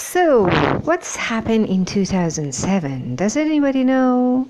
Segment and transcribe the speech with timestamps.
[0.00, 0.48] So,
[0.84, 3.16] what's happened in 2007?
[3.16, 4.48] Does anybody know?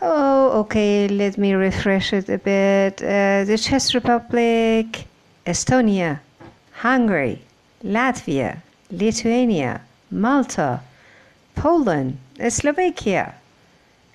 [0.00, 3.02] Oh, okay, let me refresh it a bit.
[3.02, 5.04] Uh, the Czech Republic,
[5.44, 6.20] Estonia,
[6.74, 7.42] Hungary,
[7.82, 8.58] Latvia,
[8.92, 9.80] Lithuania,
[10.12, 10.80] Malta,
[11.56, 12.16] Poland,
[12.48, 13.34] Slovakia,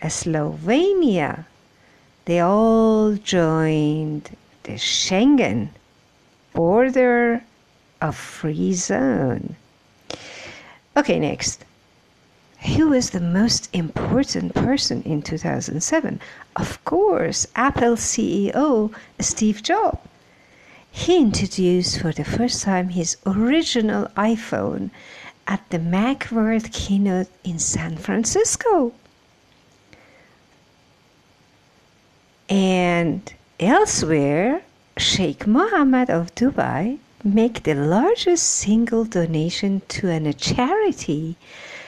[0.01, 1.43] Slovenia,
[2.23, 4.29] they all joined
[4.63, 5.67] the Schengen
[6.53, 7.43] border
[8.01, 9.57] of free zone.
[10.95, 11.65] Okay, next.
[12.75, 16.21] Who was the most important person in 2007?
[16.55, 19.99] Of course, Apple CEO Steve Jobs.
[20.91, 24.91] He introduced for the first time his original iPhone
[25.47, 28.93] at the Macworld keynote in San Francisco.
[32.47, 34.61] And elsewhere,
[34.95, 41.37] Sheikh Mohammed of Dubai made the largest single donation to a charity